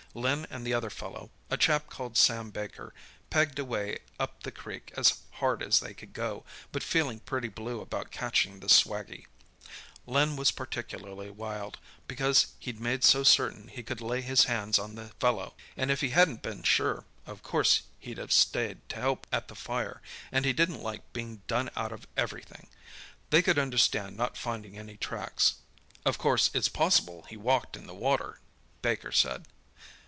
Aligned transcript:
"Len 0.13 0.45
and 0.49 0.67
the 0.67 0.73
other 0.73 0.89
fellow, 0.89 1.31
a 1.49 1.55
chap 1.55 1.89
called 1.89 2.17
Sam 2.17 2.49
Baker, 2.49 2.93
pegged 3.29 3.57
away 3.57 3.99
up 4.19 4.43
the 4.43 4.51
creek 4.51 4.91
as 4.97 5.21
hard 5.35 5.63
as 5.63 5.79
they 5.79 5.93
could 5.93 6.11
go, 6.11 6.43
but 6.73 6.83
feeling 6.83 7.21
pretty 7.21 7.47
blue 7.47 7.79
about 7.79 8.11
catching 8.11 8.59
the 8.59 8.67
swaggie. 8.67 9.27
Len 10.05 10.35
was 10.35 10.51
particularly 10.51 11.29
wild, 11.29 11.79
because 12.09 12.47
he'd 12.59 12.81
made 12.81 13.05
so 13.05 13.23
certain 13.23 13.69
he 13.69 13.83
could 13.83 14.01
lay 14.01 14.19
his 14.19 14.43
hands 14.51 14.77
on 14.77 14.95
the 14.95 15.13
fellow, 15.21 15.53
and 15.77 15.89
if 15.89 16.01
he 16.01 16.09
hadn't 16.09 16.41
been 16.41 16.61
sure, 16.63 17.05
of 17.25 17.41
course 17.41 17.83
he'd 17.99 18.17
have 18.17 18.33
stayed 18.33 18.81
to 18.89 18.97
help 18.97 19.25
at 19.31 19.47
the 19.47 19.55
fire, 19.55 20.01
and 20.29 20.43
he 20.43 20.51
didn't 20.51 20.83
like 20.83 21.13
being 21.13 21.41
done 21.47 21.69
out 21.77 21.93
of 21.93 22.05
everything! 22.17 22.67
They 23.29 23.41
could 23.41 23.57
understand 23.57 24.17
not 24.17 24.35
finding 24.35 24.77
any 24.77 24.97
tracks. 24.97 25.53
"'Of 26.05 26.17
course 26.17 26.51
it's 26.53 26.67
possible 26.67 27.25
he's 27.29 27.39
walked 27.39 27.77
in 27.77 27.87
the 27.87 27.95
water,' 27.95 28.41
Baker 28.81 29.13
said. 29.13 29.45